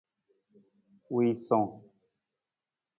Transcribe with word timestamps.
Wiisung. 1.13 1.69